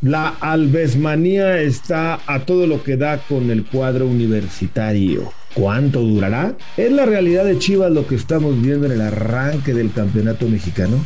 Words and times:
La 0.00 0.28
albesmanía 0.28 1.60
está 1.60 2.20
a 2.26 2.46
todo 2.46 2.68
lo 2.68 2.84
que 2.84 2.96
da 2.96 3.18
con 3.18 3.50
el 3.50 3.64
cuadro 3.64 4.06
universitario. 4.06 5.32
¿Cuánto 5.54 6.00
durará? 6.02 6.56
¿Es 6.76 6.92
la 6.92 7.04
realidad 7.04 7.44
de 7.44 7.58
Chivas 7.58 7.90
lo 7.90 8.06
que 8.06 8.14
estamos 8.14 8.62
viendo 8.62 8.86
en 8.86 8.92
el 8.92 9.00
arranque 9.00 9.74
del 9.74 9.92
campeonato 9.92 10.46
mexicano? 10.48 11.04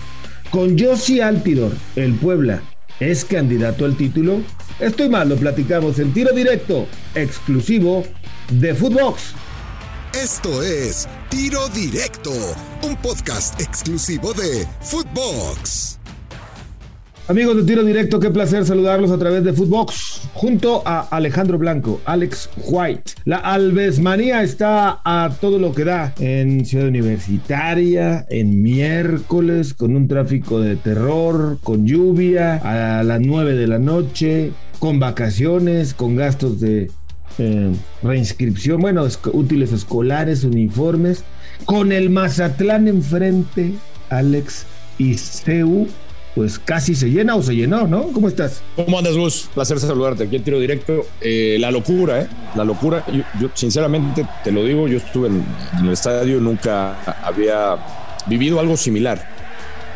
Con 0.51 0.79
Josi 0.79 1.23
Altidor, 1.23 1.73
el 1.97 2.13
Puebla, 2.17 2.61
¿es 3.01 3.25
candidato 3.25 3.87
al 3.87 3.97
título? 3.97 4.43
Estoy 4.79 5.09
mal, 5.09 5.31
lo 5.31 5.37
platicamos 5.37 5.99
en 5.99 6.13
tiro 6.13 6.33
directo, 6.33 6.87
exclusivo 7.15 8.05
de 8.51 8.75
Footbox. 8.75 9.33
Esto 10.13 10.63
es 10.63 11.09
Tiro 11.31 11.67
Directo, 11.71 12.33
un 12.83 12.95
podcast 12.97 13.59
exclusivo 13.59 14.35
de 14.35 14.67
Footbox. 14.83 16.02
Amigos 17.29 17.57
de 17.57 17.63
Tiro 17.63 17.85
Directo, 17.85 18.19
qué 18.19 18.31
placer 18.31 18.67
saludarlos 18.67 19.13
a 19.13 19.17
través 19.17 19.45
de 19.45 19.53
Footbox, 19.53 20.23
junto 20.35 20.83
a 20.85 21.03
Alejandro 21.03 21.57
Blanco, 21.57 22.01
Alex 22.05 22.51
White. 22.65 23.13
La 23.25 23.37
Alvesmanía 23.37 24.43
está 24.43 25.01
a 25.05 25.31
todo 25.41 25.61
lo 25.61 25.73
que 25.73 25.85
da 25.85 26.13
en 26.19 26.67
Ciudad 26.67 26.89
Universitaria, 26.89 28.27
en 28.29 28.61
miércoles, 28.61 29.73
con 29.73 29.95
un 29.95 30.09
tráfico 30.09 30.59
de 30.59 30.75
terror, 30.75 31.59
con 31.63 31.87
lluvia, 31.87 32.57
a 32.57 33.05
las 33.05 33.21
9 33.21 33.55
de 33.55 33.67
la 33.69 33.79
noche, 33.79 34.51
con 34.81 34.99
vacaciones, 34.99 35.95
con 35.95 36.17
gastos 36.17 36.61
de 36.61 36.91
eh, 37.39 37.71
reinscripción, 38.03 38.81
bueno, 38.81 39.07
útiles 39.33 39.71
escolares, 39.71 40.43
uniformes, 40.43 41.23
con 41.67 41.93
el 41.93 42.11
Mazatlán 42.11 42.89
enfrente, 42.89 43.75
Alex 44.11 44.67
y 44.99 45.15
pues 46.35 46.59
casi 46.59 46.95
se 46.95 47.11
llena 47.11 47.37
o 47.37 47.43
se 47.43 47.55
llenó, 47.55 47.87
¿no? 47.87 48.09
¿Cómo 48.13 48.29
estás? 48.29 48.63
¿Cómo 48.75 48.99
andas, 48.99 49.17
Gus? 49.17 49.51
Placer 49.55 49.79
saludarte. 49.79 50.25
Aquí 50.25 50.37
en 50.37 50.45
tiro 50.45 50.59
directo. 50.59 51.07
Eh, 51.21 51.59
la 51.61 51.71
locura, 51.71 52.23
¿eh? 52.23 52.29
La 52.55 52.65
locura. 52.65 53.05
Yo, 53.41 53.51
sinceramente, 53.55 54.27
te 54.43 54.51
lo 54.51 54.65
digo, 54.65 54.89
yo 54.89 54.97
estuve 54.97 55.29
en, 55.29 55.45
el 55.83 55.91
estadio, 55.93 56.41
nunca 56.41 57.03
había 57.23 57.77
vivido 58.27 58.61
algo 58.61 58.77
similar. 58.77 59.31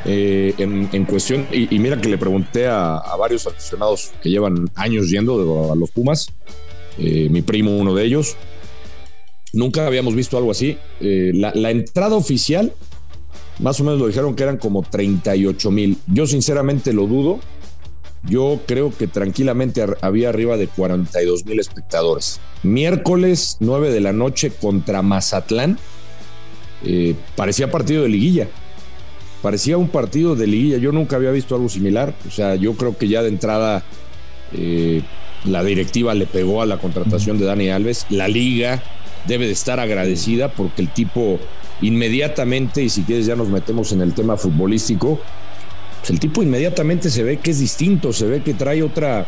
Eh, 0.04 0.54
en, 0.58 1.04
cuestión, 1.06 1.46
y, 1.50 1.78
mira 1.78 2.00
que 2.00 2.08
le 2.08 2.18
pregunté 2.18 2.68
a, 2.68 3.00
varios 3.18 3.46
aficionados 3.46 4.12
que 4.22 4.28
llevan 4.30 4.70
años 4.76 5.10
yendo 5.10 5.72
a 5.72 5.74
los 5.74 5.90
Pumas, 5.90 6.32
eh, 6.98 7.28
mi 7.28 7.42
primo 7.42 7.76
uno 7.76 7.92
de 7.92 8.04
ellos, 8.04 8.36
nunca 9.52 9.86
habíamos 9.86 10.14
visto 10.14 10.36
algo 10.36 10.50
así. 10.52 10.78
La 11.00 11.70
entrada 11.70 12.14
oficial 12.14 12.72
más 13.58 13.80
o 13.80 13.84
menos 13.84 13.98
lo 13.98 14.06
dijeron 14.06 14.34
que 14.34 14.42
eran 14.42 14.58
como 14.58 14.82
38 14.82 15.70
mil. 15.70 15.98
Yo 16.06 16.26
sinceramente 16.26 16.92
lo 16.92 17.06
dudo. 17.06 17.40
Yo 18.28 18.60
creo 18.66 18.92
que 18.96 19.06
tranquilamente 19.06 19.84
había 20.00 20.30
arriba 20.30 20.56
de 20.56 20.66
42 20.66 21.46
mil 21.46 21.60
espectadores. 21.60 22.40
Miércoles 22.62 23.56
9 23.60 23.90
de 23.90 24.00
la 24.00 24.12
noche 24.12 24.50
contra 24.50 25.02
Mazatlán. 25.02 25.78
Eh, 26.84 27.14
parecía 27.36 27.70
partido 27.70 28.02
de 28.02 28.08
liguilla. 28.08 28.48
Parecía 29.42 29.78
un 29.78 29.88
partido 29.88 30.34
de 30.34 30.48
liguilla. 30.48 30.78
Yo 30.78 30.92
nunca 30.92 31.16
había 31.16 31.30
visto 31.30 31.54
algo 31.54 31.68
similar. 31.68 32.14
O 32.26 32.30
sea, 32.30 32.56
yo 32.56 32.74
creo 32.74 32.98
que 32.98 33.08
ya 33.08 33.22
de 33.22 33.28
entrada 33.28 33.84
eh, 34.52 35.02
la 35.44 35.62
directiva 35.62 36.14
le 36.14 36.26
pegó 36.26 36.62
a 36.62 36.66
la 36.66 36.78
contratación 36.78 37.38
de 37.38 37.46
Dani 37.46 37.70
Alves. 37.70 38.06
La 38.10 38.26
liga 38.26 38.82
debe 39.26 39.46
de 39.46 39.52
estar 39.52 39.80
agradecida 39.80 40.52
porque 40.52 40.82
el 40.82 40.88
tipo 40.88 41.38
inmediatamente, 41.80 42.82
y 42.82 42.88
si 42.88 43.02
quieres 43.02 43.26
ya 43.26 43.36
nos 43.36 43.48
metemos 43.48 43.92
en 43.92 44.00
el 44.00 44.14
tema 44.14 44.36
futbolístico, 44.36 45.20
pues 46.00 46.10
el 46.10 46.20
tipo 46.20 46.42
inmediatamente 46.42 47.10
se 47.10 47.22
ve 47.22 47.38
que 47.38 47.50
es 47.50 47.58
distinto, 47.58 48.12
se 48.12 48.26
ve 48.26 48.42
que 48.42 48.54
trae 48.54 48.82
otra, 48.82 49.26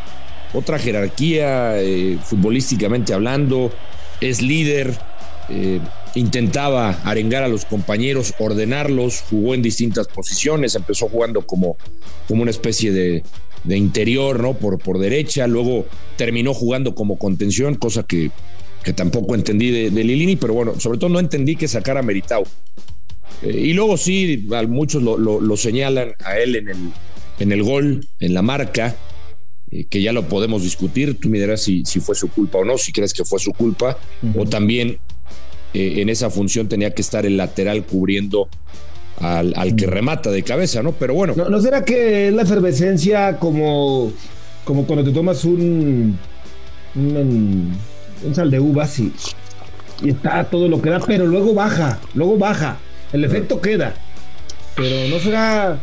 otra 0.55 0.79
jerarquía 0.79 1.81
eh, 1.81 2.19
futbolísticamente 2.23 3.13
hablando, 3.13 3.73
es 4.21 4.41
líder, 4.41 4.97
eh, 5.49 5.81
intentaba 6.15 7.01
arengar 7.05 7.43
a 7.43 7.49
los 7.49 7.65
compañeros, 7.65 8.35
ordenarlos, 8.39 9.25
jugó 9.29 9.55
en 9.55 9.63
distintas 9.63 10.09
posiciones, 10.09 10.75
empezó 10.75 11.09
jugando 11.09 11.43
como, 11.43 11.77
como 12.27 12.43
una 12.43 12.51
especie 12.51 12.93
de, 12.93 13.23
de 13.65 13.77
interior, 13.77 14.41
¿no? 14.41 14.55
Por, 14.55 14.79
por 14.79 14.99
derecha, 14.99 15.47
luego 15.47 15.87
terminó 16.17 16.55
jugando 16.55 16.95
como 16.95 17.19
contención, 17.19 17.75
cosa 17.75 18.03
que 18.03 18.31
que 18.83 18.93
tampoco 18.93 19.35
entendí 19.35 19.71
de, 19.71 19.91
Lilini, 19.91 20.37
pero 20.37 20.55
bueno, 20.55 20.79
sobre 20.79 20.99
todo 20.99 21.11
no 21.11 21.19
entendí 21.19 21.57
que 21.57 21.69
sacara 21.69 22.03
Meritao. 22.03 22.45
Eh, 23.43 23.61
y 23.67 23.73
luego 23.73 23.97
sí, 23.97 24.49
muchos 24.69 25.03
lo, 25.03 25.57
señalan 25.57 26.13
a 26.25 26.39
él 26.39 26.57
en 26.57 26.69
el, 26.69 26.79
en 27.39 27.53
el 27.53 27.63
gol, 27.63 28.07
en 28.21 28.35
la 28.35 28.43
marca, 28.43 28.97
eh, 29.71 29.85
que 29.85 30.03
ya 30.03 30.13
lo 30.13 30.29
podemos 30.29 30.63
discutir. 30.63 31.19
Tú 31.19 31.29
me 31.29 31.39
dirás 31.39 31.63
si, 31.63 31.85
si 31.85 32.01
fue 32.01 32.15
su 32.15 32.29
culpa 32.29 32.59
o 32.59 32.65
no, 32.65 32.79
si 32.79 32.93
crees 32.93 33.13
que 33.13 33.25
fue 33.25 33.39
su 33.39 33.53
culpa, 33.53 33.99
o 34.37 34.47
también 34.47 34.99
eh, 35.75 36.01
en 36.01 36.09
esa 36.09 36.31
función 36.31 36.69
tenía 36.69 36.95
que 36.95 37.03
estar 37.03 37.27
el 37.27 37.37
lateral 37.37 37.85
cubriendo 37.85 38.49
al, 39.21 39.75
que 39.77 39.87
remata 39.87 40.31
de 40.31 40.43
cabeza, 40.43 40.83
¿no? 40.83 40.93
Pero 40.93 41.15
bueno. 41.15 41.35
¿No, 41.35 41.61
será 41.61 41.85
que 41.85 42.29
es 42.29 42.33
la 42.33 42.43
efervescencia 42.43 43.39
como, 43.39 44.13
como 44.65 44.87
cuando 44.87 45.05
te 45.05 45.11
tomas 45.11 45.45
un, 45.45 46.17
un 46.95 47.73
un 48.25 48.35
sal 48.35 48.51
de 48.51 48.61
uvas 48.61 48.99
y, 48.99 49.13
y 50.03 50.11
está 50.11 50.45
todo 50.45 50.69
lo 50.69 50.81
que 50.81 50.91
da, 50.91 51.01
pero 51.01 51.27
luego 51.27 51.55
baja, 51.55 51.99
luego 52.15 52.37
baja. 52.37 52.77
El 53.13 53.25
efecto 53.25 53.61
queda. 53.61 53.95
Pero 54.77 55.09
no 55.09 55.19
será 55.19 55.79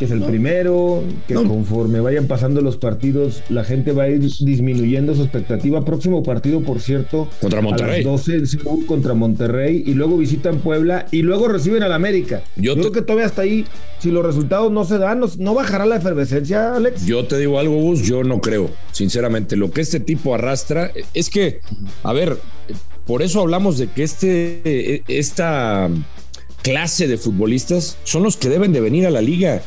que 0.00 0.06
es 0.06 0.12
el 0.12 0.22
primero, 0.22 1.04
que 1.28 1.34
conforme 1.34 2.00
vayan 2.00 2.26
pasando 2.26 2.62
los 2.62 2.78
partidos, 2.78 3.42
la 3.50 3.64
gente 3.64 3.92
va 3.92 4.04
a 4.04 4.08
ir 4.08 4.18
disminuyendo 4.18 5.14
su 5.14 5.20
expectativa. 5.20 5.84
Próximo 5.84 6.22
partido, 6.22 6.62
por 6.62 6.80
cierto, 6.80 7.28
contra 7.38 7.60
Monterrey. 7.60 8.02
A 8.02 8.08
las 8.08 8.24
12 8.24 8.86
contra 8.86 9.12
Monterrey 9.12 9.82
y 9.84 9.92
luego 9.92 10.16
visitan 10.16 10.60
Puebla 10.60 11.04
y 11.10 11.20
luego 11.20 11.48
reciben 11.48 11.82
al 11.82 11.92
América. 11.92 12.42
Yo, 12.56 12.76
creo 12.76 12.92
que 12.92 13.02
todavía 13.02 13.26
hasta 13.26 13.42
ahí, 13.42 13.66
si 13.98 14.10
los 14.10 14.24
resultados 14.24 14.72
no 14.72 14.86
se 14.86 14.96
dan, 14.96 15.20
no, 15.36 15.54
bajará 15.54 15.84
la 15.84 15.96
efervescencia, 15.96 16.76
Alex. 16.76 17.04
Yo 17.04 17.26
te 17.26 17.36
digo 17.36 17.58
algo, 17.58 17.74
Gus, 17.74 18.00
yo 18.00 18.24
no 18.24 18.40
creo, 18.40 18.70
sinceramente. 18.92 19.54
Lo 19.54 19.70
que 19.70 19.82
este 19.82 20.00
tipo 20.00 20.34
arrastra 20.34 20.92
es 21.12 21.28
que, 21.28 21.60
a 22.04 22.14
ver, 22.14 22.38
por 23.06 23.20
eso 23.20 23.42
hablamos 23.42 23.76
de 23.76 23.88
que 23.88 24.02
este, 24.02 25.02
esta 25.08 25.90
clase 26.62 27.06
de 27.06 27.18
futbolistas 27.18 27.98
son 28.04 28.22
los 28.22 28.38
que 28.38 28.48
deben 28.48 28.72
de 28.72 28.80
venir 28.80 29.06
a 29.06 29.10
la 29.10 29.20
liga 29.20 29.62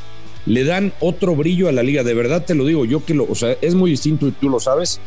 le 0.46 0.64
dan 0.64 0.94
otro 1.00 1.36
brillo 1.36 1.70
a 1.70 1.72
la 1.72 1.84
liga. 1.84 2.04
De 2.04 2.14
verdad 2.14 2.46
te 2.46 2.56
lo 2.56 2.66
digo, 2.66 2.86
yo 2.86 3.06
que 3.06 3.14
lo, 3.14 3.26
o 3.30 3.36
sea, 3.36 3.56
es 3.62 3.76
muy 3.76 3.92
distinto 3.92 4.28
y 4.28 4.32
tú 4.32 4.50
lo 4.50 4.60
sabes, 4.60 5.00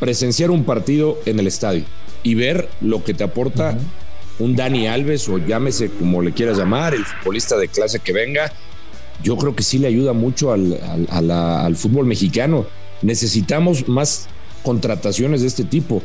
presenciar 0.00 0.50
un 0.50 0.64
partido 0.64 1.18
en 1.26 1.38
el 1.38 1.46
estadio 1.46 1.84
y 2.22 2.34
ver 2.34 2.68
lo 2.80 3.04
que 3.04 3.14
te 3.14 3.24
aporta 3.24 3.78
un 4.38 4.54
Dani 4.54 4.86
Alves 4.86 5.28
o 5.28 5.38
llámese 5.38 5.88
como 5.90 6.22
le 6.22 6.32
quieras 6.32 6.58
llamar, 6.58 6.94
el 6.94 7.04
futbolista 7.04 7.56
de 7.56 7.68
clase 7.68 8.00
que 8.00 8.12
venga. 8.12 8.52
Yo 9.22 9.36
creo 9.36 9.56
que 9.56 9.62
sí 9.62 9.78
le 9.78 9.88
ayuda 9.88 10.12
mucho 10.12 10.52
al, 10.52 10.78
al, 11.08 11.76
fútbol 11.76 12.04
mexicano. 12.04 12.66
Necesitamos 13.00 13.88
más 13.88 14.28
contrataciones 14.62 15.40
de 15.40 15.46
este 15.46 15.64
tipo. 15.64 16.02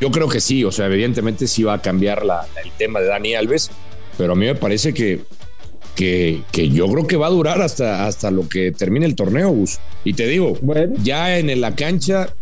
Yo 0.00 0.10
creo 0.10 0.28
que 0.28 0.40
sí, 0.40 0.62
o 0.62 0.70
sea, 0.70 0.86
evidentemente 0.86 1.46
sí 1.46 1.62
va 1.62 1.74
a 1.74 1.82
cambiar 1.82 2.22
el 2.62 2.70
tema 2.72 3.00
de 3.00 3.06
Dani 3.06 3.34
Alves, 3.34 3.70
pero 4.18 4.34
a 4.34 4.36
mí 4.36 4.44
me 4.44 4.54
parece 4.54 4.92
que 4.92 5.22
que, 5.96 6.42
yo 6.52 6.86
creo 6.88 7.06
que 7.06 7.16
va 7.16 7.26
a 7.26 7.30
durar 7.30 7.62
hasta, 7.62 8.06
hasta 8.06 8.30
lo 8.30 8.48
que 8.48 8.70
termine 8.70 9.06
el 9.06 9.16
torneo, 9.16 9.50
Gus. 9.50 9.78
Y 10.04 10.12
te 10.12 10.28
digo, 10.28 10.56
ya 11.02 11.38
en 11.38 11.60
la 11.60 11.74
cancha, 11.74 12.32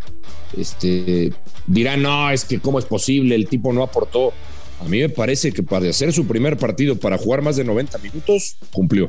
este, 0.59 1.33
dirán, 1.67 2.03
no, 2.03 2.31
es 2.31 2.45
que 2.45 2.59
cómo 2.59 2.79
es 2.79 2.85
posible, 2.85 3.35
el 3.35 3.49
tipo 3.49 3.73
no 3.73 3.83
aportó. 3.83 4.33
A 4.81 4.85
mí 4.85 5.01
me 5.01 5.09
parece 5.09 5.53
que 5.53 5.63
para 5.63 5.89
hacer 5.89 6.13
su 6.13 6.27
primer 6.27 6.59
partido, 6.59 6.97
para 6.97 7.17
jugar 7.17 7.41
más 7.41 7.57
de 7.57 7.65
90 7.65 7.97
minutos, 7.99 8.57
cumplió. 8.73 9.09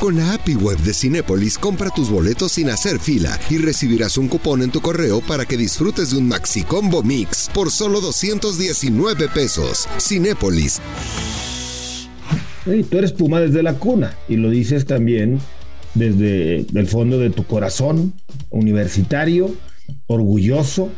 Con 0.00 0.16
la 0.16 0.34
API 0.34 0.56
web 0.56 0.76
de 0.78 0.92
Cinépolis, 0.92 1.56
compra 1.56 1.88
tus 1.88 2.10
boletos 2.10 2.52
sin 2.52 2.68
hacer 2.68 2.98
fila 2.98 3.40
y 3.48 3.56
recibirás 3.56 4.18
un 4.18 4.28
cupón 4.28 4.62
en 4.62 4.70
tu 4.70 4.82
correo 4.82 5.22
para 5.22 5.46
que 5.46 5.56
disfrutes 5.56 6.10
de 6.10 6.18
un 6.18 6.28
Maxi 6.28 6.62
Combo 6.62 7.02
Mix 7.02 7.48
por 7.54 7.70
solo 7.70 8.02
219 8.02 9.28
pesos. 9.28 9.88
Cinépolis 9.98 10.82
tú 12.64 12.98
eres 12.98 13.12
Puma 13.12 13.40
desde 13.40 13.62
la 13.62 13.74
cuna 13.74 14.14
y 14.28 14.36
lo 14.36 14.50
dices 14.50 14.86
también 14.86 15.38
desde 15.94 16.66
el 16.74 16.86
fondo 16.86 17.18
de 17.18 17.30
tu 17.30 17.44
corazón, 17.44 18.14
universitario, 18.50 19.54
orgulloso 20.06 20.90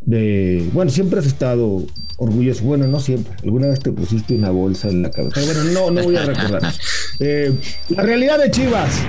de, 0.00 0.68
bueno, 0.72 0.90
siempre 0.90 1.20
has 1.20 1.26
estado 1.26 1.84
orgulloso, 2.18 2.64
bueno, 2.64 2.86
no 2.86 2.98
siempre, 3.00 3.32
alguna 3.42 3.68
vez 3.68 3.80
te 3.80 3.92
pusiste 3.92 4.34
una 4.34 4.50
bolsa 4.50 4.88
en 4.88 5.02
la 5.02 5.10
cabeza, 5.10 5.34
pero 5.34 5.46
bueno, 5.46 5.64
no, 5.72 5.90
no 5.90 6.02
voy 6.02 6.16
a 6.16 6.24
recordar. 6.24 6.62
Eh, 7.20 7.52
la 7.88 8.04
realidad 8.04 8.38
de 8.38 8.48
Chivas, 8.52 9.02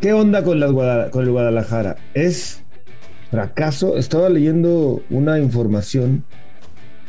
¿qué 0.00 0.12
onda 0.12 0.42
con, 0.42 0.58
las 0.58 0.72
con 1.12 1.22
el 1.22 1.30
Guadalajara? 1.30 1.94
¿Es 2.12 2.62
fracaso? 3.30 3.96
Estaba 3.96 4.28
leyendo 4.28 5.00
una 5.08 5.38
información, 5.38 6.24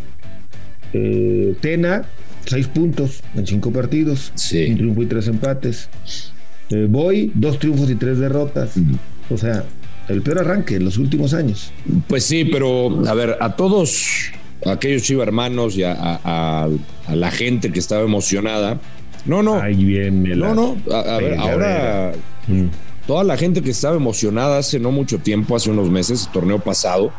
Eh, 0.94 1.56
Tena, 1.62 2.06
seis 2.46 2.68
puntos 2.68 3.22
en 3.36 3.46
cinco 3.46 3.72
partidos. 3.72 4.31
Sí. 4.34 4.72
Un 4.72 4.78
triunfo 4.78 5.04
y 5.04 5.06
tres 5.06 5.28
empates. 5.28 5.88
Eh, 6.72 6.88
Boy, 6.90 7.31
dos 7.36 7.60
triunfos 7.60 7.90
y 7.92 7.96
tres 7.96 8.18
derrotas. 8.18 8.74
O 9.30 9.38
sea, 9.38 9.63
el 10.07 10.24
peor 10.24 10.40
arranque 10.40 10.78
en 10.78 10.86
los 10.86 10.98
últimos 10.98 11.36
años. 11.36 11.72
Pues 12.07 12.24
sí, 12.24 12.46
pero 12.46 13.07
a 13.07 13.13
ver, 13.13 13.38
a 13.40 13.56
todos 13.56 14.31
aquellos 14.66 15.04
chiva 15.04 15.24
hermanos 15.24 15.78
y 15.78 15.84
a, 15.84 16.68
la 17.07 17.31
gente 17.31 17.72
que 17.72 17.80
estaba 17.80 18.01
emocionada. 18.01 18.80
No, 19.25 19.44
no. 19.44 19.62
Ay, 19.62 19.75
bien, 19.75 20.24
No, 20.24 20.54
no. 20.54 20.77
A, 20.92 21.18
ver, 21.18 21.38
ahora. 21.38 22.13
Mm 22.48 22.68
toda 23.10 23.24
la 23.24 23.38
gente 23.38 23.63
que 23.63 23.71
estaba 23.71 23.95
emocionada 23.95 24.60
hace 24.60 24.80
no 24.80 24.92
mucho 24.92 25.18
tiempo, 25.18 25.56
hace 25.56 25.71
unos 25.71 25.89
meses, 25.89 26.27
el 26.27 26.31
torneo 26.31 26.60
pasado, 26.60 27.12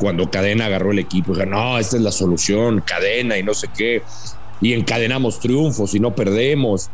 cuando 0.00 0.28
Cadena 0.28 0.66
agarró 0.66 0.90
el 0.90 0.98
equipo, 0.98 1.32
dijo, 1.32 1.46
no, 1.46 1.78
esta 1.78 1.98
es 1.98 2.02
la 2.02 2.10
solución, 2.10 2.82
Cadena 2.84 3.38
y 3.38 3.44
no 3.44 3.54
sé 3.54 3.68
qué, 3.72 4.02
y 4.60 4.72
encadenamos 4.72 5.38
triunfos 5.38 5.94
y 5.94 6.00
no 6.00 6.16
perdemos, 6.16 6.90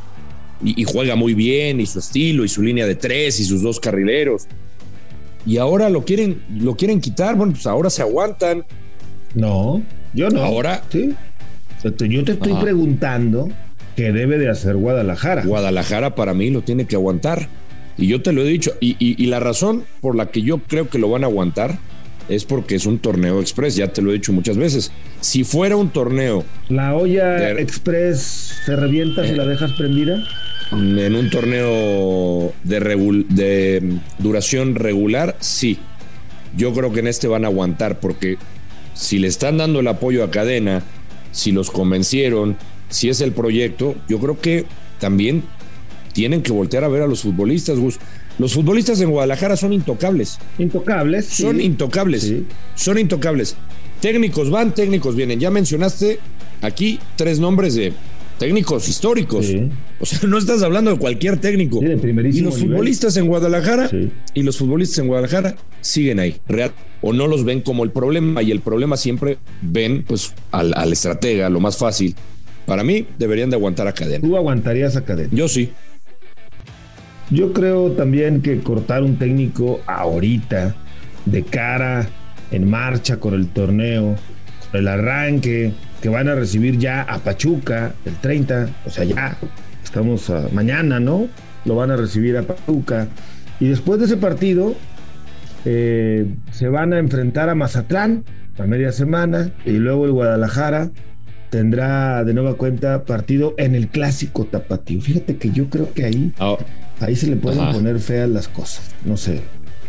y, 0.62 0.84
juega 0.84 1.16
muy 1.16 1.32
bien, 1.32 1.80
y 1.80 1.86
su 1.86 1.98
estilo, 1.98 2.44
y 2.44 2.48
su 2.50 2.60
línea 2.60 2.86
de 2.86 2.94
tres, 2.94 3.40
y 3.40 3.44
sus 3.46 3.62
dos 3.62 3.80
carrileros. 3.80 4.46
Y 5.46 5.56
ahora 5.56 5.88
lo 5.88 6.04
quieren, 6.04 6.42
lo 6.58 6.76
quieren 6.76 7.00
quitar, 7.00 7.36
bueno, 7.36 7.54
pues 7.54 7.66
ahora 7.66 7.88
se 7.88 8.02
aguantan. 8.02 8.66
No, 9.34 9.80
yo 10.12 10.28
no. 10.28 10.42
Ahora. 10.42 10.82
Sí. 10.92 11.14
Yo 11.82 12.24
te 12.24 12.32
estoy 12.32 12.54
preguntando 12.60 13.48
qué 13.96 14.12
debe 14.12 14.38
de 14.38 14.48
hacer 14.48 14.76
Guadalajara. 14.76 15.42
Guadalajara 15.44 16.14
para 16.14 16.34
mí 16.34 16.50
lo 16.50 16.62
tiene 16.62 16.84
que 16.84 16.94
aguantar. 16.94 17.48
Y 17.98 18.06
yo 18.06 18.20
te 18.22 18.32
lo 18.32 18.42
he 18.42 18.44
dicho, 18.44 18.74
y, 18.78 19.26
la 19.26 19.40
razón 19.40 19.84
por 20.02 20.16
la 20.16 20.26
que 20.26 20.42
yo 20.42 20.58
creo 20.58 20.88
que 20.90 20.98
lo 20.98 21.08
van 21.08 21.24
a 21.24 21.28
aguantar 21.28 21.78
es 22.28 22.44
porque 22.44 22.74
es 22.74 22.84
un 22.84 22.98
torneo 22.98 23.40
express, 23.40 23.76
ya 23.76 23.88
te 23.88 24.02
lo 24.02 24.10
he 24.10 24.14
dicho 24.14 24.34
muchas 24.34 24.58
veces. 24.58 24.92
Si 25.20 25.44
fuera 25.44 25.76
un 25.76 25.88
torneo... 25.88 26.44
¿La 26.68 26.94
olla 26.94 27.50
express 27.52 28.60
se 28.66 28.76
revienta 28.76 29.26
si 29.26 29.34
la 29.34 29.44
eh, 29.44 29.48
dejas 29.48 29.72
prendida? 29.72 30.22
En 30.72 31.14
un 31.14 31.30
torneo 31.30 32.52
de, 32.64 33.24
de 33.30 33.98
duración 34.18 34.74
regular, 34.74 35.36
sí. 35.40 35.78
Yo 36.54 36.74
creo 36.74 36.92
que 36.92 37.00
en 37.00 37.06
este 37.06 37.28
van 37.28 37.44
a 37.44 37.48
aguantar 37.48 37.98
porque 38.00 38.36
si 38.92 39.18
le 39.18 39.28
están 39.28 39.56
dando 39.56 39.80
el 39.80 39.88
apoyo 39.88 40.24
a 40.24 40.30
cadena, 40.30 40.82
si 41.36 41.52
los 41.52 41.70
convencieron, 41.70 42.56
si 42.88 43.10
es 43.10 43.20
el 43.20 43.32
proyecto, 43.32 43.94
yo 44.08 44.18
creo 44.18 44.40
que 44.40 44.64
también 44.98 45.42
tienen 46.14 46.42
que 46.42 46.50
voltear 46.50 46.82
a 46.82 46.88
ver 46.88 47.02
a 47.02 47.06
los 47.06 47.20
futbolistas, 47.20 47.78
Gus. 47.78 47.98
Los 48.38 48.54
futbolistas 48.54 49.00
en 49.02 49.10
Guadalajara 49.10 49.54
son 49.56 49.74
intocables. 49.74 50.38
Intocables. 50.58 51.26
Son 51.26 51.60
intocables. 51.60 52.32
Son 52.74 52.98
intocables. 52.98 53.54
Técnicos 54.00 54.50
van, 54.50 54.74
técnicos 54.74 55.14
vienen. 55.14 55.38
Ya 55.38 55.50
mencionaste 55.50 56.20
aquí 56.62 56.98
tres 57.16 57.38
nombres 57.38 57.74
de 57.74 57.92
técnicos 58.38 58.88
históricos. 58.88 59.46
O 60.00 60.06
sea, 60.06 60.20
no 60.26 60.38
estás 60.38 60.62
hablando 60.62 60.90
de 60.90 60.98
cualquier 60.98 61.38
técnico. 61.38 61.80
y 61.82 62.40
los 62.40 62.58
futbolistas 62.58 63.14
en 63.18 63.26
Guadalajara 63.26 63.90
y 64.32 64.42
los 64.42 64.56
futbolistas 64.56 65.00
en 65.00 65.08
Guadalajara 65.08 65.56
siguen 65.82 66.18
ahí, 66.18 66.40
real 66.48 66.72
o 67.06 67.12
no 67.12 67.28
los 67.28 67.44
ven 67.44 67.60
como 67.60 67.84
el 67.84 67.90
problema 67.90 68.42
y 68.42 68.50
el 68.50 68.60
problema 68.60 68.96
siempre 68.96 69.38
ven 69.62 70.04
pues 70.06 70.34
al, 70.50 70.74
al 70.74 70.92
estratega, 70.92 71.48
lo 71.48 71.60
más 71.60 71.76
fácil. 71.78 72.16
Para 72.66 72.82
mí 72.82 73.06
deberían 73.16 73.48
de 73.48 73.56
aguantar 73.56 73.86
a 73.86 73.92
cadena. 73.92 74.26
¿Tú 74.26 74.36
aguantarías 74.36 74.96
a 74.96 75.04
cadena? 75.04 75.30
Yo 75.32 75.48
sí. 75.48 75.70
Yo 77.30 77.52
creo 77.52 77.92
también 77.92 78.42
que 78.42 78.58
cortar 78.58 79.04
un 79.04 79.16
técnico 79.18 79.80
ahorita, 79.86 80.74
de 81.26 81.42
cara, 81.44 82.08
en 82.50 82.68
marcha 82.68 83.18
con 83.18 83.34
el 83.34 83.48
torneo, 83.48 84.16
con 84.70 84.80
el 84.80 84.88
arranque, 84.88 85.72
que 86.02 86.08
van 86.08 86.28
a 86.28 86.34
recibir 86.34 86.78
ya 86.78 87.02
a 87.02 87.18
Pachuca 87.18 87.94
el 88.04 88.16
30, 88.16 88.68
o 88.84 88.90
sea, 88.90 89.04
ya 89.04 89.38
estamos 89.82 90.30
mañana, 90.52 90.98
¿no? 90.98 91.28
Lo 91.64 91.76
van 91.76 91.92
a 91.92 91.96
recibir 91.96 92.36
a 92.36 92.42
Pachuca. 92.42 93.08
Y 93.60 93.68
después 93.68 93.98
de 94.00 94.06
ese 94.06 94.16
partido, 94.16 94.74
eh, 95.66 96.26
se 96.52 96.68
van 96.68 96.92
a 96.92 96.98
enfrentar 96.98 97.48
a 97.50 97.54
Mazatlán 97.54 98.24
a 98.56 98.62
media 98.66 98.92
semana 98.92 99.50
y 99.64 99.72
luego 99.72 100.06
el 100.06 100.12
Guadalajara 100.12 100.90
tendrá 101.50 102.24
de 102.24 102.34
nueva 102.34 102.54
cuenta 102.54 103.04
partido 103.04 103.54
en 103.58 103.74
el 103.74 103.88
clásico 103.88 104.44
tapatío. 104.44 105.00
Fíjate 105.00 105.36
que 105.36 105.50
yo 105.50 105.68
creo 105.68 105.92
que 105.92 106.04
ahí 106.04 106.32
ah, 106.38 106.56
Ahí 107.00 107.16
se 107.16 107.26
le 107.26 107.36
pueden 107.36 107.72
poner 107.72 107.98
feas 107.98 108.28
las 108.28 108.48
cosas, 108.48 108.90
no 109.04 109.16
sé. 109.16 109.40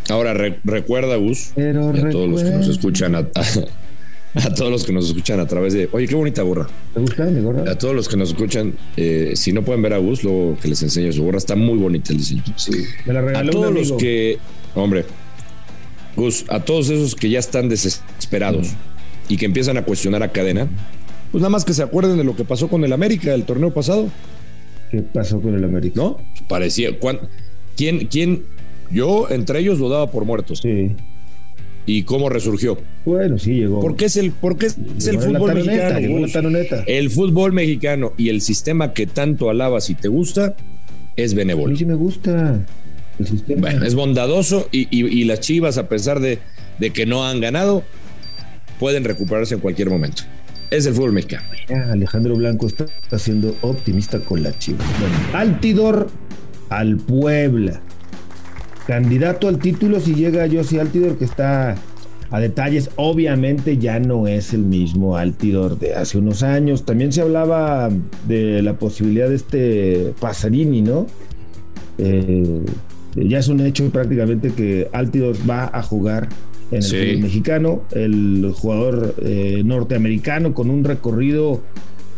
Ahora 0.09 0.33
recuerda, 0.33 1.15
Gus, 1.15 1.51
Pero 1.55 1.89
a 1.89 2.09
todos 2.09 2.29
los 2.29 2.43
que 2.43 2.51
nos 2.51 2.67
escuchan, 2.67 3.15
a, 3.15 3.23
todos 4.55 4.71
los 4.71 4.83
que 4.83 4.91
nos 4.91 5.07
escuchan 5.07 5.39
a 5.39 5.45
través 5.45 5.73
de, 5.73 5.89
oye, 5.91 6.07
qué 6.07 6.15
bonita 6.15 6.41
gorra. 6.41 6.67
¿Te 6.93 6.99
gusta 6.99 7.25
mi 7.25 7.41
gorra? 7.41 7.69
A 7.69 7.77
todos 7.77 7.95
los 7.95 8.09
que 8.09 8.17
nos 8.17 8.29
escuchan, 8.29 8.73
eh, 8.97 9.33
si 9.35 9.53
no 9.53 9.63
pueden 9.63 9.81
ver 9.81 9.93
a 9.93 9.97
Gus, 9.97 10.23
luego 10.23 10.57
que 10.61 10.67
les 10.67 10.81
enseñe 10.83 11.11
su 11.13 11.23
gorra, 11.23 11.37
está 11.37 11.55
muy 11.55 11.77
bonita 11.77 12.11
el 12.11 12.19
diseño. 12.19 12.43
Sí. 12.55 12.71
Me 13.05 13.13
la 13.13 13.21
regaló 13.21 13.49
a 13.49 13.51
todos 13.51 13.73
los 13.73 13.91
que, 13.93 14.37
hombre, 14.75 15.05
Gus, 16.17 16.45
a 16.49 16.65
todos 16.65 16.89
esos 16.89 17.15
que 17.15 17.29
ya 17.29 17.39
están 17.39 17.69
desesperados 17.69 18.69
y 19.29 19.37
que 19.37 19.45
empiezan 19.45 19.77
a 19.77 19.83
cuestionar 19.83 20.23
a 20.23 20.31
cadena, 20.31 20.67
pues 21.31 21.41
nada 21.41 21.49
más 21.49 21.63
que 21.63 21.73
se 21.73 21.83
acuerden 21.83 22.17
de 22.17 22.23
lo 22.23 22.35
que 22.35 22.43
pasó 22.43 22.67
con 22.67 22.83
el 22.83 22.91
América 22.91 23.33
el 23.33 23.43
torneo 23.43 23.73
pasado. 23.73 24.09
¿Qué 24.91 25.01
pasó 25.01 25.39
con 25.39 25.53
el 25.53 25.63
América? 25.63 25.93
¿No? 25.95 26.17
Parecía. 26.49 26.89
¿Quién, 27.75 28.07
¿Quién? 28.07 28.43
Yo 28.89 29.27
entre 29.29 29.59
ellos 29.59 29.79
lo 29.79 29.89
daba 29.89 30.09
por 30.09 30.25
muertos. 30.25 30.59
Sí. 30.59 30.95
¿Y 31.85 32.03
cómo 32.03 32.29
resurgió? 32.29 32.77
Bueno, 33.05 33.37
sí 33.37 33.53
llegó. 33.53 33.79
Porque 33.79 34.05
es 34.05 34.17
el, 34.17 34.31
porque 34.31 34.65
es, 34.65 34.77
el 35.07 35.19
fútbol 35.19 35.55
mexicano. 35.55 36.83
el 36.85 37.09
fútbol 37.09 37.53
mexicano 37.53 38.13
y 38.17 38.29
el 38.29 38.41
sistema 38.41 38.93
que 38.93 39.05
tanto 39.05 39.49
alabas 39.49 39.89
y 39.89 39.95
te 39.95 40.07
gusta 40.07 40.55
es 41.15 41.33
benévolo. 41.33 41.67
A 41.67 41.71
mí 41.71 41.77
sí 41.77 41.85
me 41.85 41.95
gusta. 41.95 42.65
Bueno, 43.57 43.85
es 43.85 43.95
bondadoso 43.95 44.67
y, 44.71 45.23
las 45.25 45.39
chivas, 45.39 45.77
a 45.77 45.89
pesar 45.89 46.19
de, 46.19 46.39
de 46.79 46.91
que 46.91 47.05
no 47.05 47.25
han 47.25 47.41
ganado, 47.41 47.83
pueden 48.79 49.03
recuperarse 49.03 49.55
en 49.55 49.61
cualquier 49.61 49.89
momento 49.89 50.23
es 50.69 50.85
el 50.85 50.93
fútbol 50.93 51.13
mexicano. 51.13 51.45
Alejandro 51.91 52.35
Blanco 52.35 52.67
está, 52.67 52.87
siendo 53.17 53.55
optimista 53.61 54.19
con 54.19 54.43
la 54.43 54.57
Chivas. 54.57 54.85
Altidor 55.33 56.07
al 56.69 56.97
Puebla. 56.97 57.81
Candidato 58.85 59.47
al 59.47 59.59
título 59.59 59.99
si 59.99 60.13
llega 60.15 60.47
Josie 60.51 60.79
Altidor, 60.79 61.17
que 61.17 61.25
está 61.25 61.75
a 62.29 62.39
detalles. 62.39 62.89
Obviamente 62.95 63.77
ya 63.77 63.99
no 63.99 64.27
es 64.27 64.53
el 64.53 64.61
mismo 64.61 65.17
Altidor 65.17 65.79
de 65.79 65.95
hace 65.95 66.17
unos 66.17 66.43
años. 66.43 66.85
También 66.85 67.11
se 67.11 67.21
hablaba 67.21 67.89
de 68.27 68.61
la 68.61 68.73
posibilidad 68.73 69.29
de 69.29 69.35
este 69.35 70.13
Pasarini, 70.19 70.81
¿no? 70.81 71.07
Eh, 71.97 72.61
ya 73.25 73.39
es 73.39 73.47
un 73.47 73.59
hecho 73.61 73.89
prácticamente 73.89 74.51
que 74.51 74.87
Altidor 74.91 75.35
va 75.49 75.69
a 75.73 75.81
jugar 75.81 76.29
en 76.71 76.83
el 76.83 77.19
mexicano, 77.19 77.83
el 77.91 78.53
jugador 78.55 79.15
eh, 79.21 79.61
norteamericano 79.63 80.53
con 80.53 80.69
un 80.69 80.83
recorrido, 80.83 81.61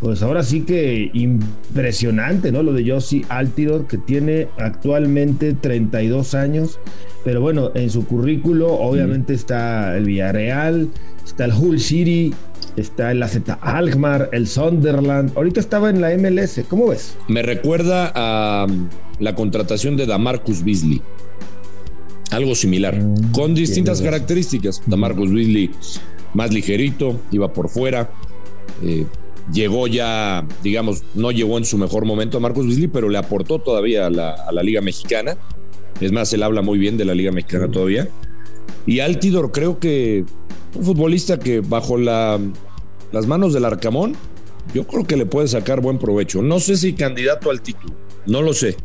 pues 0.00 0.22
ahora 0.22 0.42
sí 0.42 0.62
que 0.62 1.10
impresionante, 1.12 2.50
¿no? 2.50 2.62
Lo 2.62 2.72
de 2.72 2.90
Josie 2.90 3.24
Altidor, 3.28 3.86
que 3.86 3.98
tiene 3.98 4.48
actualmente 4.58 5.52
32 5.54 6.34
años, 6.34 6.80
pero 7.24 7.40
bueno, 7.40 7.70
en 7.74 7.90
su 7.90 8.06
currículo 8.06 8.72
obviamente 8.72 9.34
está 9.34 9.96
el 9.96 10.04
Villarreal, 10.04 10.88
está 11.24 11.44
el 11.44 11.52
Hull 11.52 11.78
City, 11.78 12.34
está 12.76 13.12
el 13.12 13.22
AZ 13.22 13.38
Alkmaar, 13.60 14.30
el 14.32 14.46
Sunderland, 14.46 15.32
ahorita 15.36 15.60
estaba 15.60 15.90
en 15.90 16.00
la 16.00 16.10
MLS, 16.16 16.62
¿cómo 16.68 16.88
ves? 16.88 17.16
Me 17.28 17.42
recuerda 17.42 18.12
a 18.14 18.66
la 19.18 19.34
contratación 19.34 19.96
de 19.96 20.06
Damarcus 20.06 20.64
Beasley 20.64 21.02
algo 22.30 22.54
similar, 22.54 22.96
mm, 22.96 23.32
con 23.32 23.54
distintas 23.54 24.00
características. 24.00 24.82
Damarcus 24.86 25.32
Beasley 25.32 25.70
más 26.34 26.52
ligerito, 26.52 27.20
iba 27.32 27.52
por 27.52 27.68
fuera, 27.68 28.10
eh, 28.82 29.04
llegó 29.52 29.86
ya, 29.86 30.46
digamos, 30.62 31.02
no 31.14 31.32
llegó 31.32 31.58
en 31.58 31.64
su 31.64 31.76
mejor 31.76 32.04
momento 32.04 32.38
a 32.38 32.40
Marcos 32.40 32.66
Beasley, 32.66 32.88
pero 32.88 33.08
le 33.08 33.18
aportó 33.18 33.58
todavía 33.58 34.06
a 34.06 34.10
la, 34.10 34.62
Liga 34.62 34.80
Mexicana. 34.80 35.36
Es 36.00 36.12
más, 36.12 36.32
él 36.32 36.42
habla 36.42 36.62
muy 36.62 36.78
bien 36.78 36.96
de 36.96 37.04
la 37.04 37.14
Liga 37.14 37.32
Mexicana 37.32 37.70
todavía. 37.70 38.08
Y 38.86 39.00
Altidor 39.00 39.52
creo 39.52 39.78
que 39.78 40.24
un 40.74 40.84
futbolista 40.84 41.38
que 41.38 41.60
bajo 41.60 41.98
la, 41.98 42.38
las 43.12 43.26
manos 43.26 43.52
del 43.52 43.64
Arcamón, 43.64 44.14
yo 44.74 44.86
creo 44.86 45.04
que 45.04 45.16
le 45.16 45.26
puede 45.26 45.48
sacar 45.48 45.80
buen 45.80 45.98
provecho. 45.98 46.42
No 46.42 46.60
sé 46.60 46.76
si 46.76 46.92
candidato 46.92 47.50
al 47.50 47.60
título, 47.60 47.94
no 48.26 48.42
lo 48.42 48.52
sé. 48.52 48.76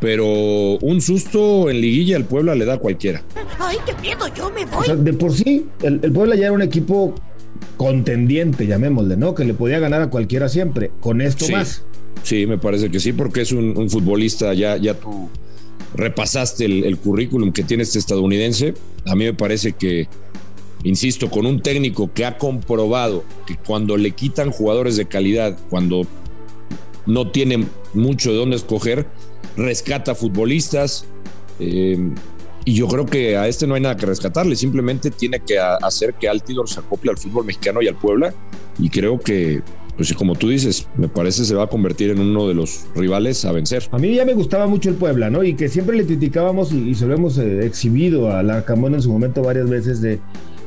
Pero 0.00 0.78
un 0.78 1.00
susto 1.02 1.68
en 1.68 1.80
liguilla 1.80 2.16
el 2.16 2.24
Puebla 2.24 2.54
le 2.54 2.64
da 2.64 2.74
a 2.74 2.78
cualquiera. 2.78 3.22
Ay, 3.58 3.76
qué 3.84 3.94
miedo, 4.00 4.26
yo 4.34 4.50
me 4.50 4.64
voy. 4.64 4.86
de 4.96 5.12
por 5.12 5.32
sí, 5.32 5.66
el, 5.82 6.00
el 6.02 6.12
Puebla 6.12 6.36
ya 6.36 6.44
era 6.44 6.52
un 6.52 6.62
equipo 6.62 7.14
contendiente, 7.76 8.66
llamémosle, 8.66 9.16
¿no? 9.16 9.34
Que 9.34 9.44
le 9.44 9.54
podía 9.54 9.78
ganar 9.78 10.02
a 10.02 10.10
cualquiera 10.10 10.48
siempre. 10.48 10.90
Con 11.00 11.20
esto 11.20 11.46
más. 11.48 11.84
Sí, 12.22 12.46
me 12.46 12.58
parece 12.58 12.90
que 12.90 13.00
sí, 13.00 13.12
porque 13.12 13.42
es 13.42 13.52
un, 13.52 13.88
futbolista, 13.88 14.52
ya, 14.54 14.76
ya 14.76 14.94
tú 14.94 15.28
repasaste 15.94 16.64
el, 16.64 16.96
currículum 16.98 17.52
que 17.52 17.62
tiene 17.62 17.82
este 17.82 17.98
estadounidense. 17.98 18.74
A 19.06 19.14
mí 19.14 19.24
me 19.24 19.34
parece 19.34 19.72
que, 19.72 20.08
insisto, 20.84 21.30
con 21.30 21.46
un 21.46 21.62
técnico 21.62 22.12
que 22.12 22.24
ha 22.24 22.38
comprobado 22.38 23.24
que 23.46 23.56
cuando 23.56 23.96
le 23.96 24.12
quitan 24.12 24.50
jugadores 24.50 24.96
de 24.96 25.06
calidad, 25.06 25.58
cuando 25.68 26.06
no 27.06 27.30
tiene 27.30 27.66
mucho 27.94 28.30
de 28.30 28.36
dónde 28.36 28.56
escoger, 28.56 29.06
rescata 29.56 30.14
futbolistas. 30.14 31.06
Eh, 31.58 31.98
y 32.64 32.74
yo 32.74 32.88
creo 32.88 33.06
que 33.06 33.36
a 33.36 33.48
este 33.48 33.66
no 33.66 33.74
hay 33.74 33.80
nada 33.80 33.96
que 33.96 34.06
rescatarle, 34.06 34.54
simplemente 34.54 35.10
tiene 35.10 35.40
que 35.40 35.58
hacer 35.58 36.14
que 36.14 36.28
Altidor 36.28 36.68
se 36.68 36.80
acople 36.80 37.10
al 37.10 37.16
fútbol 37.16 37.46
mexicano 37.46 37.80
y 37.82 37.88
al 37.88 37.96
Puebla. 37.96 38.34
Y 38.78 38.90
creo 38.90 39.18
que, 39.18 39.62
pues 40.00 40.14
como 40.14 40.34
tú 40.34 40.48
dices, 40.48 40.88
me 40.96 41.08
parece 41.08 41.44
se 41.44 41.54
va 41.54 41.64
a 41.64 41.66
convertir 41.66 42.08
en 42.08 42.20
uno 42.20 42.48
de 42.48 42.54
los 42.54 42.86
rivales 42.94 43.44
a 43.44 43.52
vencer. 43.52 43.86
A 43.92 43.98
mí 43.98 44.14
ya 44.14 44.24
me 44.24 44.32
gustaba 44.32 44.66
mucho 44.66 44.88
el 44.88 44.94
Puebla, 44.94 45.28
¿no? 45.28 45.44
Y 45.44 45.52
que 45.52 45.68
siempre 45.68 45.94
le 45.94 46.06
criticábamos 46.06 46.72
y, 46.72 46.94
se 46.94 47.04
lo 47.04 47.12
hemos 47.12 47.36
eh, 47.36 47.66
exhibido 47.66 48.34
a 48.34 48.42
la 48.42 48.64
Camón 48.64 48.94
en 48.94 49.02
su 49.02 49.12
momento 49.12 49.42
varias 49.42 49.68
veces 49.68 50.00
de 50.00 50.18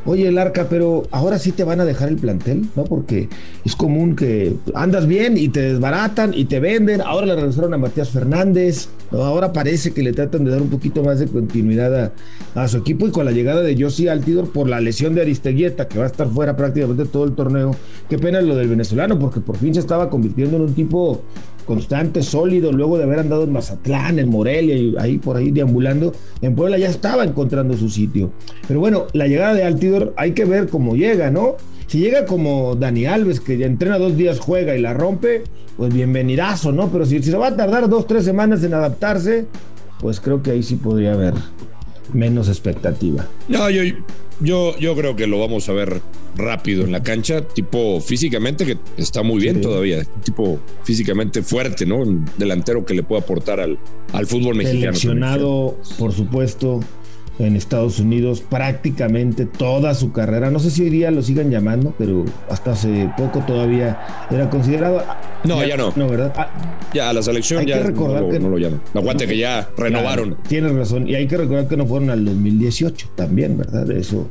oye, 0.06 0.28
el 0.28 0.38
arca, 0.38 0.68
pero 0.70 1.08
ahora 1.10 1.40
sí 1.40 1.52
te 1.52 1.64
van 1.64 1.80
a 1.80 1.86
dejar 1.86 2.10
el 2.10 2.18
plantel, 2.18 2.68
¿no? 2.76 2.84
Porque 2.84 3.28
es 3.66 3.76
común 3.76 4.16
que 4.16 4.54
andas 4.76 5.08
bien 5.08 5.36
y 5.36 5.50
te 5.50 5.62
desbaratan 5.62 6.36
y 6.36 6.46
te 6.46 6.60
venden. 6.60 7.02
Ahora 7.02 7.26
le 7.26 7.36
regresaron 7.36 7.74
a 7.74 7.80
Matías 7.80 8.12
Fernández. 8.12 8.90
Ahora 9.12 9.54
parece 9.54 9.92
que 9.94 10.02
le 10.02 10.12
tratan 10.12 10.44
de 10.44 10.52
dar 10.52 10.62
un 10.62 10.70
poquito 10.70 11.04
más 11.04 11.20
de 11.20 11.28
continuidad 11.28 12.12
a, 12.56 12.68
su 12.68 12.78
equipo. 12.78 13.08
Y 13.08 13.12
con 13.12 13.26
la 13.26 13.32
llegada 13.32 13.62
de 13.62 13.80
Josie 13.80 14.10
Altidor 14.10 14.52
por 14.52 14.68
la 14.68 14.80
lesión 14.80 15.14
de 15.14 15.22
Aristeguieta, 15.22 15.88
que 15.88 16.00
va 16.00 16.06
a 16.06 16.08
estar 16.08 16.28
fuera 16.28 16.56
prácticamente 16.56 17.06
todo 17.06 17.26
el 17.26 17.34
torneo. 17.34 17.76
Qué 18.10 18.18
pena 18.18 18.42
lo 18.42 18.56
del 18.56 18.68
venezolano, 18.68 19.20
porque 19.20 19.40
por 19.40 19.58
fin 19.58 19.74
se 19.74 19.80
estaba 19.80 20.10
convirtiendo 20.10 20.58
en 20.58 20.64
un 20.64 20.74
tipo 20.74 21.24
constante, 21.66 22.24
sólido, 22.24 22.72
luego 22.72 22.98
de 22.98 23.04
haber 23.04 23.20
andado 23.20 23.44
en 23.44 23.52
Mazatlán, 23.52 24.20
en 24.20 24.30
Morelia 24.30 24.76
y 24.76 24.96
ahí 24.98 25.18
por 25.18 25.38
ahí 25.38 25.52
deambulando, 25.52 26.12
en 26.42 26.56
Puebla 26.56 26.78
ya 26.78 26.90
estaba 26.90 27.24
encontrando 27.24 27.78
su 27.78 27.90
sitio. 27.90 28.32
Pero 28.68 28.80
bueno, 28.80 29.06
la 29.14 29.28
llegada 29.28 29.54
de 29.54 29.64
Altidor 29.64 30.14
hay 30.18 30.32
que 30.34 30.46
ver 30.46 30.68
cómo 30.68 30.96
llega, 30.96 31.32
¿no? 31.32 31.56
Si 31.88 32.00
llega 32.00 32.26
como 32.26 32.76
Dani 32.76 33.06
Alves, 33.06 33.40
que 33.40 33.58
ya 33.58 33.66
entrena 33.66 33.98
dos 33.98 34.18
días, 34.18 34.40
juega 34.40 34.76
y 34.76 34.82
la 34.82 34.94
rompe, 34.94 35.44
pues 35.78 35.94
bienvenidazo, 35.94 36.72
¿no? 36.72 36.92
Pero 36.92 37.06
si, 37.06 37.22
si 37.22 37.32
se 37.32 37.38
va 37.38 37.48
a 37.48 37.56
tardar 37.56 37.88
dos, 37.90 38.08
tres 38.08 38.26
semanas 38.26 38.64
en 38.64 38.74
adaptarse, 38.74 39.46
pues 40.00 40.20
creo 40.20 40.42
que 40.42 40.52
ahí 40.52 40.64
sí 40.64 40.76
podría 40.76 41.14
haber 41.14 41.34
menos 42.14 42.48
expectativa. 42.48 43.28
No, 43.48 43.70
yo, 43.70 43.84
yo, 44.40 44.78
yo 44.78 44.96
creo 44.96 45.16
que 45.16 45.28
lo 45.28 45.40
vamos 45.40 45.70
a 45.70 45.74
ver 45.74 46.02
rápido 46.36 46.84
en 46.84 46.92
la 46.92 47.04
cancha, 47.04 47.42
tipo 47.42 48.02
físicamente 48.02 48.66
que 48.66 48.78
está 48.98 49.22
muy 49.22 49.40
bien 49.40 49.62
todavía, 49.62 50.04
tipo 50.24 50.60
físicamente 50.84 51.44
fuerte, 51.44 51.86
¿no? 51.86 51.98
Un 51.98 52.26
delantero 52.38 52.86
que 52.86 52.96
le 52.96 53.04
puede 53.04 53.22
aportar 53.22 53.60
al, 53.60 53.78
al 54.14 54.26
fútbol 54.26 54.56
mexicano. 54.56 54.96
Seleccionado, 54.96 55.78
por 56.00 56.12
supuesto, 56.12 56.80
en 57.40 57.56
Estados 57.56 58.00
Unidos 58.00 58.42
prácticamente 58.42 59.46
toda 59.46 59.94
su 59.96 60.12
carrera. 60.12 60.52
No 60.52 60.60
sé 60.60 60.70
si 60.70 60.84
hoy 60.84 60.90
día 60.90 61.12
lo 61.12 61.22
sigan 61.22 61.50
llamando, 61.50 61.94
pero 61.98 62.26
hasta 62.50 62.72
hace 62.72 63.10
poco 63.18 63.40
todavía 63.40 64.28
era 64.30 64.50
considerado. 64.50 65.04
No, 65.44 65.66
ya, 65.66 65.76
no. 65.76 65.92
No, 65.96 66.08
¿verdad? 66.08 66.34
Ah, 66.38 66.50
ya, 66.94 67.10
a 67.10 67.14
la 67.14 67.24
selección 67.24 67.66
ya 67.66 67.78
no, 67.84 68.30
que, 68.30 68.40
no, 68.40 68.50
lo 68.50 68.58
llaman. 68.58 68.82
Aguante 68.94 69.28
que 69.28 69.38
ya 69.38 69.70
renovaron. 69.78 70.38
tienes 70.48 70.74
razón. 70.74 71.08
Y 71.08 71.16
hay 71.16 71.28
que 71.28 71.38
recordar 71.38 71.68
que 71.68 71.78
no 71.78 71.86
fueron 71.86 72.10
al 72.10 72.24
2018 72.24 73.12
también, 73.16 73.58
¿verdad? 73.58 73.90
Eso, 73.92 74.28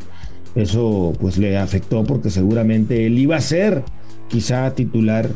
eso 0.54 1.12
pues 1.20 1.38
le 1.38 1.58
afectó 1.58 2.04
porque 2.04 2.30
seguramente 2.30 3.06
él 3.06 3.18
iba 3.18 3.36
a 3.36 3.40
ser 3.40 3.82
quizá 4.28 4.74
titular 4.74 5.28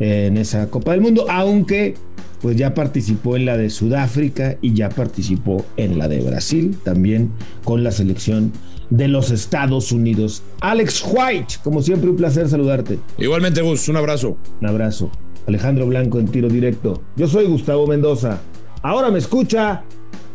en 0.00 0.36
esa 0.36 0.70
Copa 0.70 0.92
del 0.92 1.00
Mundo, 1.00 1.26
aunque 1.30 1.94
pues 2.40 2.56
ya 2.56 2.74
participó 2.74 3.36
en 3.36 3.46
la 3.46 3.56
de 3.56 3.70
Sudáfrica 3.70 4.58
y 4.60 4.74
ya 4.74 4.90
participó 4.90 5.64
en 5.76 5.98
la 5.98 6.08
de 6.08 6.20
Brasil, 6.20 6.76
también 6.84 7.30
con 7.64 7.82
la 7.82 7.90
selección 7.90 8.52
de 8.90 9.08
los 9.08 9.30
Estados 9.30 9.92
Unidos. 9.92 10.42
Alex 10.60 11.04
White, 11.10 11.54
como 11.62 11.82
siempre 11.82 12.10
un 12.10 12.16
placer 12.16 12.48
saludarte. 12.48 12.98
Igualmente 13.18 13.62
Gus, 13.62 13.88
un 13.88 13.96
abrazo. 13.96 14.36
Un 14.60 14.68
abrazo. 14.68 15.10
Alejandro 15.46 15.86
Blanco 15.86 16.18
en 16.18 16.28
tiro 16.28 16.48
directo. 16.48 17.02
Yo 17.16 17.28
soy 17.28 17.46
Gustavo 17.46 17.86
Mendoza. 17.86 18.40
Ahora 18.82 19.10
me 19.10 19.18
escucha, 19.18 19.82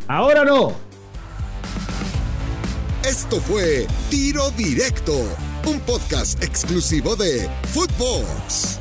ahora 0.08 0.44
no. 0.44 0.74
Esto 3.08 3.38
fue 3.38 3.88
Tiro 4.10 4.52
Directo, 4.52 5.14
un 5.66 5.80
podcast 5.80 6.44
exclusivo 6.44 7.16
de 7.16 7.48
Footbox. 7.72 8.80